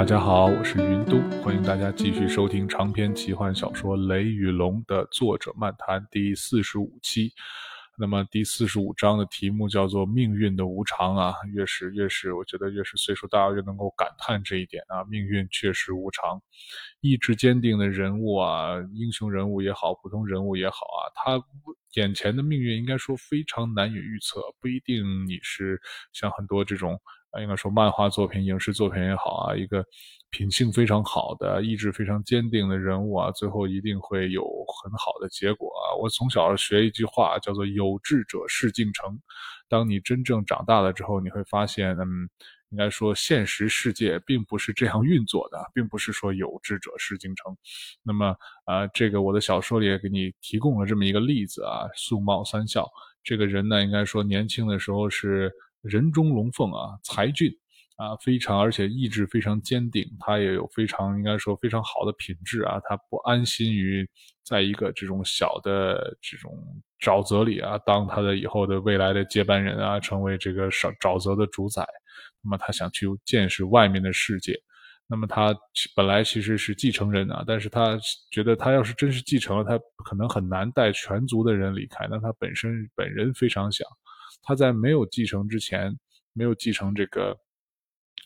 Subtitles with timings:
[0.00, 7.34] 大家好，我是云都，欢迎大家继续收听长篇奇幻小说《雷与龙》的作者漫谈第四十五期。
[7.98, 16.40] 那么第四十五章的题目叫做“命运的无常”啊，越是越是，我觉得越是岁数大，越能够感叹这一点啊，命运确实无常。
[17.02, 21.44] 意志坚定的人物啊，英雄人物也好，普通人物也好啊，他
[21.92, 25.78] 眼前的命运应该说非常难以预测，不一定你是
[26.10, 26.98] 像很多这种。
[27.30, 29.84] 啊，应该说漫画作品、影视作品也好啊，一个
[30.30, 34.42] 品性非常好的、意志非常坚定的人物啊，最后一定会有
[34.82, 35.94] 很好的结果啊。
[36.00, 39.18] 我从小学一句话，叫做“有志者事竟成”。
[39.68, 42.28] 当你真正长大了之后，你会发现，嗯，
[42.70, 47.56] 应该说现实世界并不是这样运作的，并不是说有志者事竟成。
[48.02, 48.34] 那么，
[48.64, 52.88] 啊，这个我的小说里也给你提供了这么一个例子啊，素貌三笑
[53.22, 55.52] 这个人呢，应该说年轻的时候是。
[55.82, 57.50] 人中龙凤啊，才俊
[57.96, 64.08] 啊，非常而且意志非常坚定，他也有非常应该说非常好的品质啊，他不安心于
[64.42, 66.52] 在一个这种小的这种
[67.00, 71.86] 沼泽里啊，当他的以后的未来的接班人啊，成为这个沼沼泽的主宰，
[72.42, 74.58] 那么他想去见识外面的世界，
[75.06, 75.54] 那么他
[75.94, 77.98] 本来其实是继承人啊，但是他
[78.30, 83.86] 觉得他要是真是继承了，他可能很难带全族的人离开，那他本身本人非常想。
[84.42, 85.94] 他在没有继承之前，
[86.32, 87.36] 没有继承这个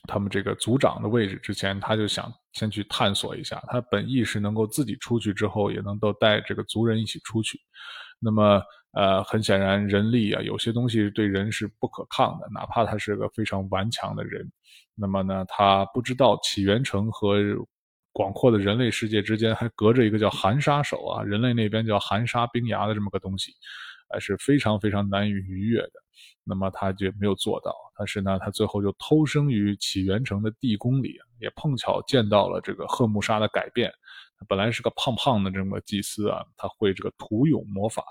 [0.07, 3.61] 他们这个族长的位置之前，他就想先去探索一下。
[3.67, 7.59] 他本意是能够自己出去之后，也能够带这个族人一起出去。
[8.19, 8.61] 那么，
[8.93, 14.49] 呃，很显然，人力啊，有些东西对人是不可抗的，哪怕他是个非常顽强的人。
[14.95, 17.37] 那么呢，他不知道起源城和
[18.13, 23.51] 广阔的人类世界之间还隔着一个叫寒沙手啊，人类那边叫寒沙冰崖的这么个东西。
[24.09, 25.93] 还是非常非常难以逾越的，
[26.43, 27.73] 那么他就没有做到。
[27.97, 33.91] 但是呢，他最后就偷生于起源城的地宫里，也碰巧见到了这个赫木沙的改变。
[34.49, 38.03] 本来是个胖胖的这么祭司啊，他会这个屠勇魔法。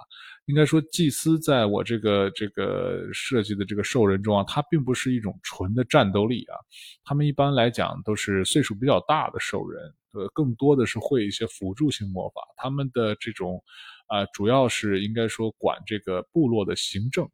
[0.47, 6.57] 应该说，祭司在我这个这个设计的这个兽人中啊，他并不是一种纯的战斗力啊。
[7.05, 12.41] 他们一般来讲都是岁数比较大的兽人，呃，更多的是会一些辅助性魔法。
[12.57, 13.63] 他们的这种。
[14.07, 17.27] 啊，主要是应该说管这个部落的行政，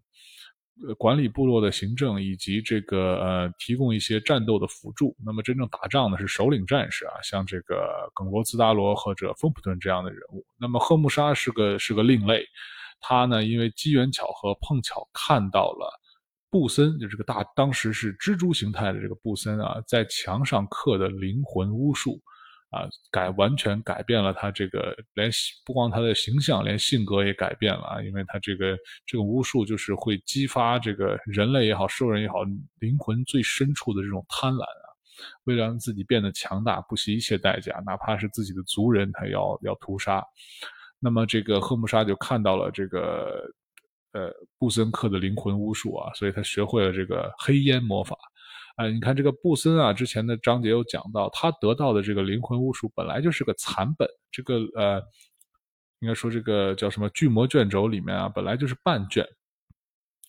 [0.97, 5.17] 管理部落的行政，以及这个呃，提供一些战斗的辅助。
[5.27, 10.47] 那么真正打仗的是首领战士啊，像这个耿罗兹达罗或者丰普顿这样的人物。
[10.61, 12.47] 那么赫木沙是个是个另类，
[13.01, 15.93] 他呢因为机缘巧合碰巧看到了
[16.51, 22.23] 布森，就这个大当时是蜘蛛形态的这个布森啊，在墙上刻的灵魂巫术。
[22.71, 25.31] 啊，改完全改变了他这个，连
[25.65, 28.03] 不光他的形象，连性格也改变了啊！
[28.03, 32.45] 因为他这个这个巫术就是会激发这个人类也好，兽人也好，
[32.79, 34.87] 灵魂最深处的这种贪婪啊！
[35.45, 40.25] 为了让自己变得强大，不惜一切代价，哪怕是自己的族人，他要要屠杀。
[41.01, 43.43] 那么这个赫姆沙就看到了这个
[44.13, 48.17] 呃布森克的灵魂巫术啊，所以他学会了这个黑烟魔法。
[48.81, 54.99] 哎，你看这个布森啊，之前的章节有讲到，他得到的这个灵魂巫术本来就是个残本，这个呃，
[55.99, 59.23] 应该说这个叫什么巨魔卷轴里面啊，本来就是半卷，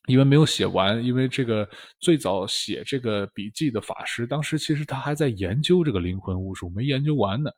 [0.05, 1.65] 因为没有写完，因为这个
[2.01, 7.49] 最早写这个笔记的法师，当时其实他还在研究这个灵魂巫术，没研究完呢，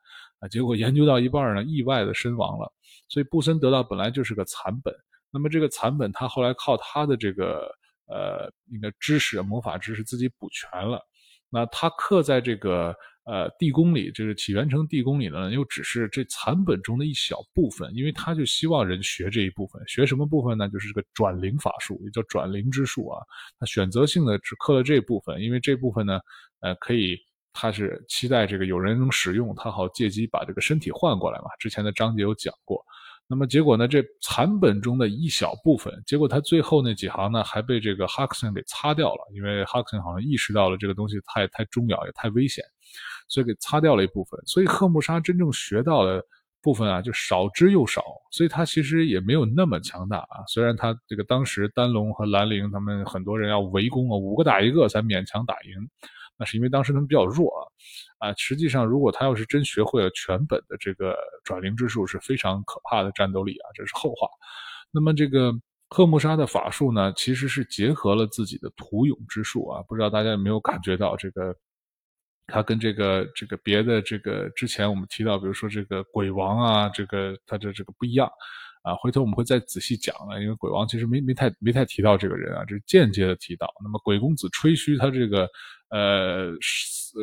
[0.42, 2.72] 啊，结果研究到一半呢，意外的身亡了，
[3.10, 4.94] 所以布森得到本来就是个残本，
[5.32, 7.68] 那么这个残本他后来靠他的这个。
[8.14, 11.02] 呃，那个知识魔法知识自己补全了，
[11.50, 20.70] 那他刻在这个呃地宫里，就是起源城地宫里呢，又只是这残本中的一小部分，因为他就希望人学这一部分，学什么部分呢？
[20.70, 23.20] 就是这个转灵法术，也叫转灵之术啊。
[23.60, 26.20] 他选择性的只刻了这部分，因为这部分呢，
[26.60, 27.18] 呃，可以，
[27.52, 31.46] 他是期待这个有人能使用，他好借机把这个身体换过来嘛。
[31.60, 32.84] 之前的章节有讲过。
[33.28, 33.88] 那么结果呢？
[33.88, 42.64] 这残本中的一小部分，结果他最后那几行呢，还被这个哈克森给擦掉了，因为哈克森好像意识到了这个东西太太重要也太危险，
[43.30, 44.40] 所以给擦掉了一部分。
[44.46, 46.22] 所以赫木沙真正学到的
[46.62, 50.44] 部分啊，就少之又少，所以他其实也没有那么强大啊。
[50.48, 55.72] 虽然他这个当时丹龙和兰陵他们很多人要围攻啊，五个打一个才勉强打赢。
[56.38, 57.50] 那是因为当时他们比较弱
[58.20, 64.28] 啊，啊，实际上如果他要是真学会了全本的这个转灵之术，是非常可怕的战斗力啊，这是后话。
[64.92, 65.54] 那么这个
[65.90, 71.56] 赫木沙的法术呢，其实是结合了自己的屠勇之术啊，不知道大家有没有感觉到这个，
[72.48, 78.30] 他跟这个这个别的这个之前我们提到，比如说这个鬼王啊，这个他的这个不一样。
[78.84, 83.74] 啊，回头我们会再仔细讲啊，因为鬼王其实没没太没太提到这个人啊，这是间接的提到。
[83.82, 85.50] 那么鬼公子吹嘘他这个
[85.94, 86.52] 呃，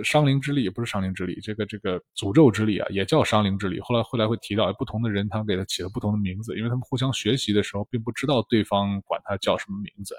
[0.04, 3.80] 伤灵之力不是伤灵之力，这个这个诅咒之力啊，也叫伤灵之力。
[3.80, 10.14] 后来后来会提到不同的人，他给他起了不同的名字，因为他们互相学习的时候，并不知道对方管他叫什么名字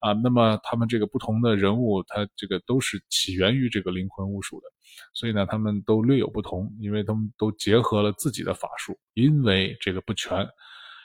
[0.00, 0.14] 啊。
[0.14, 4.66] 那么他们这个不同的人物，他这个都是起源于这个灵魂巫术的，
[5.12, 10.48] 所以呢，他们都略有不同，因为他们都结合了自己的法术，因为这个不全。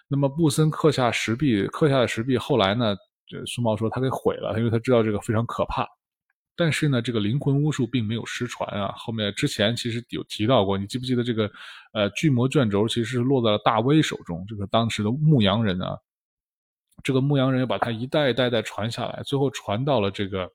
[0.08, 2.96] 那么布森刻下石壁，刻下的石壁，后来呢，
[3.28, 5.86] 这苏茂说他给毁了，因为他知道这个非常可怕。
[6.58, 8.92] 但是呢，这个灵魂巫术并没有失传啊。
[8.98, 11.50] 后面之前其实有提到过，你记不记得这个
[11.94, 15.96] 呃巨魔卷轴其实是落在了大威手中，这个当时的牧羊人啊，
[17.04, 20.52] 这个牧羊人又把他一代一代代传下来，最后传到了这个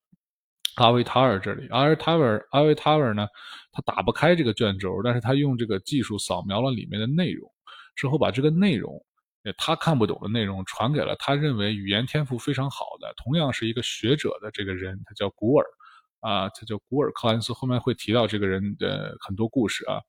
[0.75, 1.69] 阿维塔尔这里。
[1.69, 3.29] 阿维塔尔阿维塔尔呢，
[3.71, 7.49] 他打不开这个卷轴，但是他用这个技术扫描了里面的内容，
[7.95, 9.01] 之后把这个内容，
[9.57, 15.65] 他看不懂的内容传给了他认为语言天赋非常好的，同样是一个学者的这个人，他叫古尔。
[16.23, 20.01] 啊，他叫古尔克兰斯，后面会提到这个人的很多故事啊。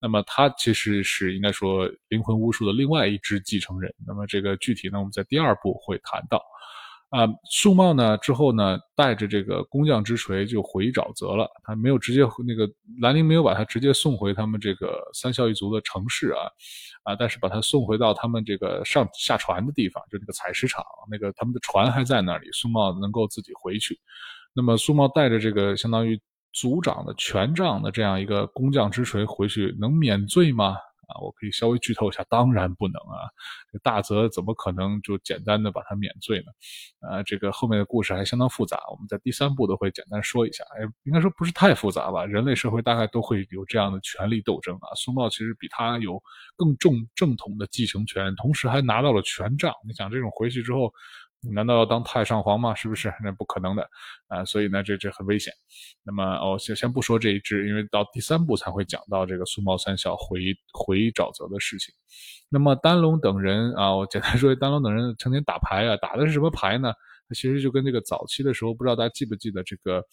[0.00, 3.92] 那么他其实是应该说灵魂巫术的另外一支继承人。
[4.06, 6.40] 那么这个具体呢，我们在第二部会谈到。
[7.10, 11.46] 啊，素茂呢之后呢，带着这个工匠之锤就回沼泽了。
[11.62, 12.66] 他没有直接那个
[13.02, 16.48] 兰陵没有把他直接送回他们这个三校一族的城市啊，
[17.02, 24.00] 啊，但是把他送回到他们这个上下船的地方，就那个采石场，那个他们的船还在那里，素茂能够自己回去。
[24.54, 26.20] 那么苏茂带着这个相当于
[26.52, 30.76] 族长的权杖的这样一个工匠之锤回去，能免罪吗？
[31.08, 33.28] 啊，我可以稍微剧透一下，当然不能啊！
[33.82, 37.08] 大泽怎么可能就简单的把他免罪呢？
[37.08, 40.64] 啊，这个后面的故事还相当复杂，我们在第三部都会简单说一下。
[40.76, 42.24] 哎，应该说不是太复杂吧？
[42.24, 44.88] 人类社会大概都会有这样的权力斗争啊。
[44.94, 46.22] 苏茂其实比他有
[46.56, 49.72] 更重正统的继承权，同时还拿到了权杖。
[49.86, 50.92] 你想，这种回去之后。
[51.50, 52.72] 难道要当太上皇吗？
[52.74, 53.12] 是不是？
[53.22, 53.88] 那不可能的
[54.28, 54.44] 啊！
[54.44, 55.52] 所以呢，这这很危险。
[56.04, 60.40] 那么，哦，先先不说这一支，因为到第三部才会讲到这个苏茂三小回
[60.72, 61.92] 回沼泽的事情。
[62.48, 66.94] 那么，丹龙等人啊，我简单说，丹龙等人成天打牌啊，打的是什么牌呢？
[67.34, 70.04] 其实就跟这个早期的时候，不知道大家记不记得这个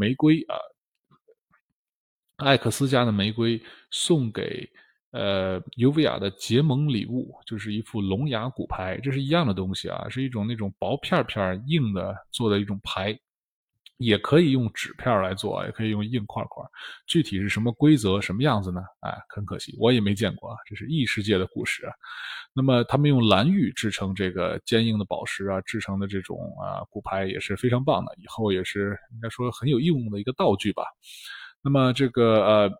[0.00, 0.56] 玫瑰啊，
[2.38, 4.68] 艾克斯家的玫瑰送给。
[5.14, 13.16] 呃，尤维亚的结盟礼物就是一副龙牙骨牌，这是一样的东西啊，是一种那种薄片片硬的做的一种牌，
[13.98, 16.64] 也可以用纸片来做，也可以用硬块块。
[17.06, 18.80] 具体是什么规则、什么样子呢？
[19.02, 21.92] 哎，很可惜，我也没见过啊，这是异世界的故事啊。
[22.52, 30.82] 那么他们用蓝玉制成这个坚硬的宝石啊，制成的这种啊骨牌也是非常棒的，以后也是应该说很有用的一个道具吧。
[31.62, 32.70] 那么这个呃。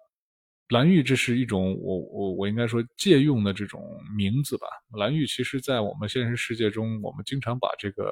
[0.69, 3.83] 蓝玉，这是一种我我我应该说借用的这种
[4.17, 4.67] 名字吧。
[4.97, 8.11] 蓝玉其实，在我们现实世界中，我们经常把这个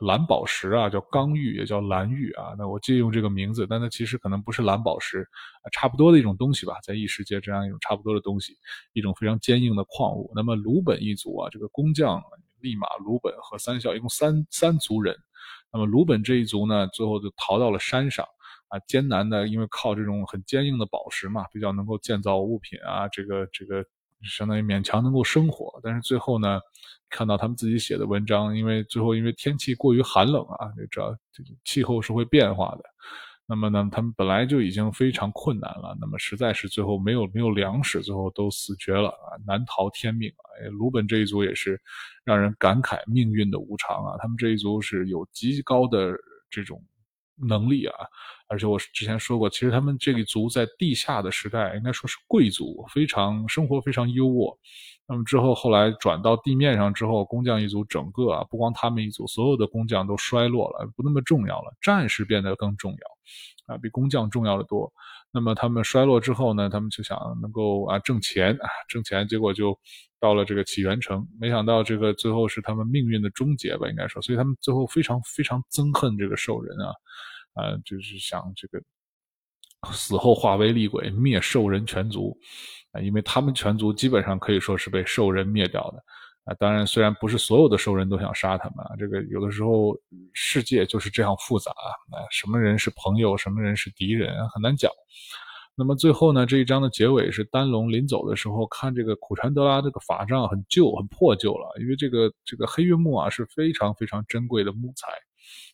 [0.00, 2.54] 蓝宝石啊叫刚玉，也叫蓝玉啊。
[2.58, 5.26] 那我借用这个名字，但它其实可能不是蓝宝石，
[5.72, 8.58] 差不多的一种东西吧，在异世界这样一种差不多的东西，
[8.92, 10.30] 一种非常坚硬的矿物。
[10.34, 12.22] 那么鲁本一族啊，这个工匠
[12.60, 15.16] 利马、鲁本和三孝一共三三族人。
[15.72, 18.24] 那么鲁本这一族呢，最后就逃到了山上。
[18.74, 23.84] 啊，艰难的，因为靠这种很坚硬的宝石嘛，比较能够建造物品啊，这个这个
[24.24, 25.78] 相当于勉强能够生活。
[25.80, 26.60] 但是最后呢，
[27.08, 32.82] 看到他们自己写的文章，因为最后因为天气过于寒冷啊，你知道这气候是会变化的。
[33.46, 40.42] 那么呢，他们本来就已经非常困难了，那么实在是最后没有没有粮食，最后都死绝了啊，难逃天命啊。
[40.72, 41.80] 鲁本这一族也是
[42.24, 46.12] 让人感慨命运的无常啊，他们这一族是有极高的
[46.50, 46.82] 这种。
[47.36, 47.94] 能力啊，
[48.48, 54.56] 而且我之前说过，其实他们这一族在地下的时代，应该说是贵族，非常生活非常优渥。
[55.06, 64.90] 那么之后后来转到地面上之后，工匠一族整个啊，不光他们一族，所有的工匠都衰落了，不那么重要了，战士变得更重要，啊，比工匠重要的多。
[65.30, 69.78] 那么他们衰落之后呢，他们就想能够啊挣钱啊挣钱，结果就
[70.20, 76.88] 到了这个起源城，没想到这个最后是他们命运的终结吧，应该说，所以他们最后非常非常憎恨这个兽人啊，
[77.54, 78.80] 啊，就是想这个
[79.92, 82.38] 死后化为厉鬼灭兽人全族
[82.94, 86.02] 啊，因为他们全族基本上可以说是被兽人灭掉的。
[86.44, 89.96] 啊，当然，虽然不是所有的兽人都想杀他们，这个有的时候
[90.34, 94.90] 世界就是这样复杂啊，什么人是朋友，什么人是敌人，很难讲。
[95.74, 105.08] 那么最后呢，这一章的结尾是丹龙临走的时候，看这个苦禅德拉这个法杖很旧、很破旧了，因为这个这个黑月木啊是非常非常珍贵的木材，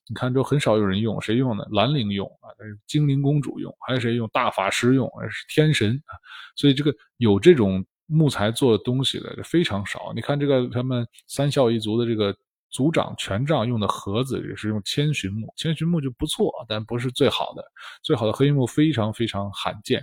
[0.08, 1.64] 你看都很少有人用，谁用呢？
[1.70, 2.50] 兰陵用啊，
[2.86, 4.28] 精灵公主用，还有谁用？
[4.32, 6.14] 大法师用，是天神啊，
[6.56, 7.84] 所以这个有这种。
[8.12, 12.36] 木材做的东西的非常少，你看这个他们三孝一族的这个
[12.70, 17.64] 族长权杖用的盒子也是用千寻木，千寻木就不错，但不是最好的，
[18.02, 20.02] 最好的黑云木非常非常罕见，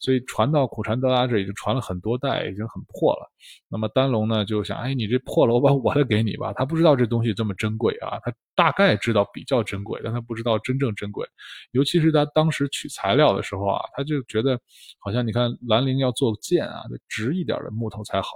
[0.00, 3.30] 所以传到苦禅德拉这已经传了很多代，已经很破了。
[3.68, 6.52] 那么丹龙呢就想，哎，你这破了，我把我的给你吧。
[6.54, 11.26] 他不知道这东西这么珍贵啊，他大概知道比较珍贵，但他不知道真正珍贵。
[11.72, 14.58] 尤其是他当时取材料的时候啊，他就觉得
[15.00, 18.28] 好像你看兰陵要做剑啊，得直一点的木头才好。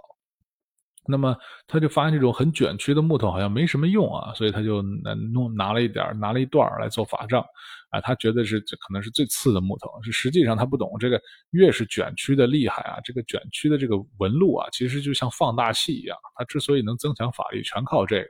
[1.06, 7.44] 那么他就发现这种很卷曲的木头好像没什么用啊，所以他就拿弄拿了一点拿了一段来做法杖，
[7.90, 18.28] 啊，他觉得是这可能是最次的木头，是实际上他不懂这个越是卷曲的厉害啊，这个卷曲的这个纹路啊，其实就像放大器一样，它之所以能增强法力，全靠这个。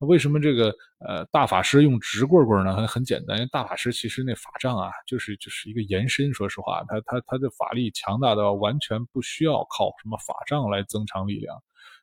[0.00, 2.74] 为什么这个呃大法师用直棍棍呢？
[2.74, 6.34] 很很简单，因为大法师其实那法杖啊，就是就是一个延伸。
[6.34, 11.56] 说实话，他他他的法力强大到完全不需要靠什么法杖来增强力量。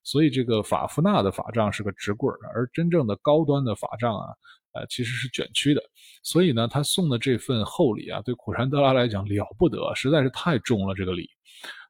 [0.04, 4.26] 所以这个法夫纳的法杖是个直棍儿而真正的高端的法杖啊，
[4.74, 5.82] 呃，其实是卷曲的。
[6.24, 11.30] 所以呢，他送的这份厚礼啊，对苦禅德拉来讲了不得，实在是太重了这个礼。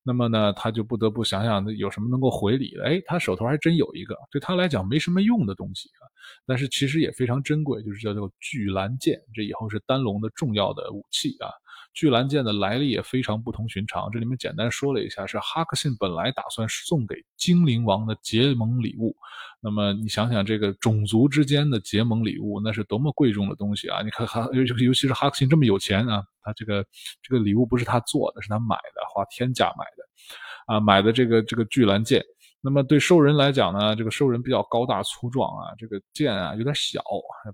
[0.02, 2.86] 那么呢，他就不得不想想有什么能够回礼的。
[2.86, 6.04] 哎，他手头还真有一个对他来讲没什么用的东西啊，
[6.48, 9.22] 但是其实也非常珍贵，就是叫做巨蓝剑。
[9.34, 11.52] 这以后是丹龙的重要的武器啊。
[11.94, 19.16] 巨蓝剑的来历也非常不同寻常，这里面简单说了一下，是哈克逊本来打算送给精灵王的结盟礼物。
[19.60, 24.02] 那么你想想，这个种族之间的结盟礼物，那是多么贵重的东西啊！
[24.02, 26.86] 你看哈，尤尤其是哈克逊这么有钱啊，他这个
[27.22, 32.24] 这个礼物不是他做的，是他买的，花天价买的，啊，买的这个这个巨蓝剑。
[32.62, 37.02] 那么对兽人来讲呢，这个兽人比较高大粗壮啊，这个剑啊有点小，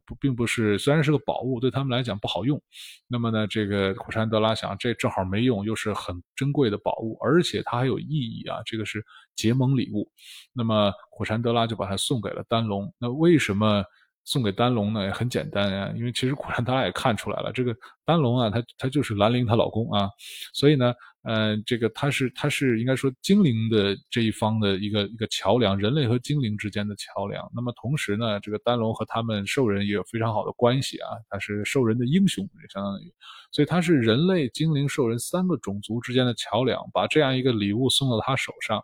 [0.05, 2.61] 不并不是虽然是个宝物，对他们来讲不好用。
[3.07, 10.09] 那么呢，这个苦山德拉想，这正好没用，又是很珍贵的宝物，而且它还有意义啊，这个是结盟礼物。
[10.53, 12.93] 那么苦山德拉就把它送给了丹龙。
[12.97, 13.83] 那为什么？
[14.27, 20.09] 送给丹龙呢也很简单呀，因为其实苦山大家也看出来了，这个丹龙啊，他他就是兰陵她老公啊，
[20.51, 20.91] 所以呢，
[21.25, 27.51] 呃，这个他是他是应该说精灵的这一方的一个一个桥梁，人类和精灵之间的桥梁。
[27.55, 33.11] 那么同时呢，这个丹龙和他们兽人也有非常好的关系啊，他是兽人的英雄，相当于，
[33.51, 38.79] 所以他是人类、精灵、兽人三个种族之间的桥梁，把这样一个礼物送到他手上，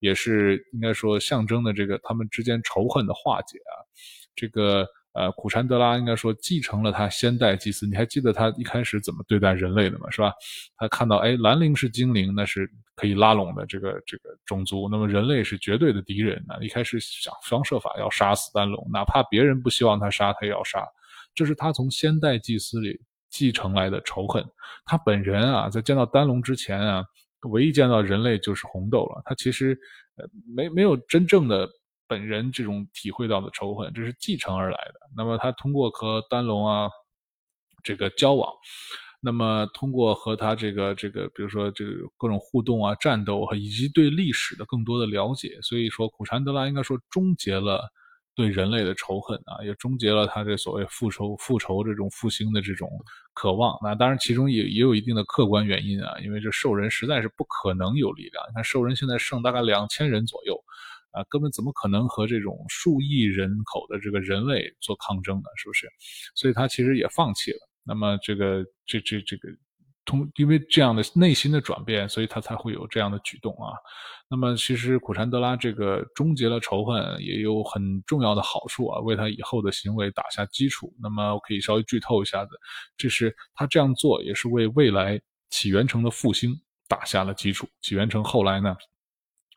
[0.00, 3.72] 也是应该说象征的这个他们之间仇恨的化解啊。
[4.34, 4.86] 这个
[5.16, 7.86] 呃，苦禅德拉应该说继承了他先代祭司。
[7.86, 10.10] 你还记得他一开始怎么对待人类的吗？
[10.10, 10.30] 是吧？
[10.76, 14.88] 他看到哎，兰陵是精灵，那是可以拉拢的这个这个种族。
[14.90, 16.54] 那么人类是绝对的敌人呢！
[16.60, 20.86] 一开始想方设法要杀死丹龙，哪怕别人不希望他杀，他也要杀。
[21.34, 24.44] 这是他从先代祭司里继承来的仇恨。
[24.84, 27.02] 他本人啊，在见到丹龙之前啊，
[27.48, 29.22] 唯一见到人类就是红豆了。
[29.24, 29.78] 他其实
[30.16, 31.66] 呃没没有真正的。
[32.08, 35.00] 本人这种体会到的仇恨，这是继承而来的。
[35.16, 36.88] 那么他通过和丹龙啊
[37.82, 38.52] 这个交往，
[39.20, 47.82] 那么通过和他这个这个，比如说这个各种互动啊、战斗和以及对历史的更多的了解，所以说苦禅德拉应该说终结了
[48.34, 52.90] 对人类的仇恨啊，也终结了他这所谓复仇、复仇这种复兴的这种
[53.32, 53.78] 渴望。
[53.82, 58.44] 那当然其中也也有一定的客观原因啊，因为这兽人实在是不可能有力量。
[58.48, 60.62] 你看兽人现在剩大概两千人左右。
[61.16, 65.44] 啊，根本怎么可能和这种数亿人口的这个人类做抗争呢？
[65.56, 65.88] 是不是？
[66.34, 67.58] 所以他其实也放弃了。
[67.82, 69.48] 那么这个这这这个
[70.04, 73.72] 通，因为这样的内心的转变，所以他才会有这样的举动啊。
[74.28, 80.92] 那么其实苦禅德拉这个终结了仇恨，也有很重要的好处啊，为他以后的行为打下基础。
[81.00, 82.50] 那么我可以稍微剧透一下子，
[82.96, 85.20] 这是他这样做也是为未来
[85.50, 86.52] 起源城的复兴
[86.88, 87.68] 打下了基础。
[87.80, 88.76] 起源城后来呢，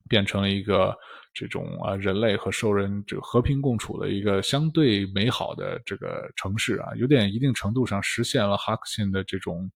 [0.09, 0.93] 变成了一个。
[1.31, 9.71] 这种啊，人类和兽人这个和平共处的一个相对美好的这个城市啊，有点一定程度上实现了哈克逊的这种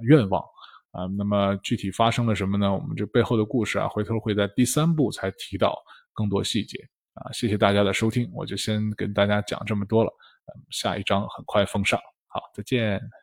[0.00, 0.40] 愿望
[0.92, 1.06] 啊。
[1.16, 2.72] 那么具体发生了什么呢？
[2.72, 5.76] 我们这背后的故事啊，回头会在第三部才提到
[6.12, 6.78] 更多细节
[7.14, 7.32] 啊。
[7.32, 10.12] 谢谢大家的收听，我就先跟大家讲这么多了。
[10.70, 11.98] 下一章很快奉上，
[12.28, 13.21] 好，再见。